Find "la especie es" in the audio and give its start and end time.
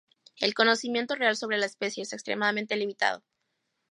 1.59-2.11